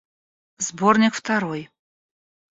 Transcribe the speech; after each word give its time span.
Сборник 0.57 1.13
второй. 1.13 1.69